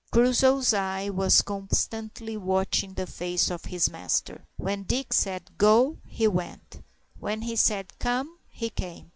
Crusoe's 0.11 0.73
eye 0.73 1.11
was 1.11 1.43
constantly 1.43 2.35
watching 2.35 2.95
the 2.95 3.05
face 3.05 3.51
of 3.51 3.65
his 3.65 3.87
master. 3.87 4.47
When 4.57 4.81
Dick 4.81 5.13
said 5.13 5.55
"Go" 5.59 5.99
he 6.07 6.27
went, 6.27 6.81
when 7.19 7.43
he 7.43 7.55
said 7.55 7.99
"Come" 7.99 8.39
he 8.49 8.71
came. 8.71 9.09